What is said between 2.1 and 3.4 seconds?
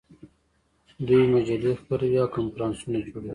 او کنفرانسونه جوړوي.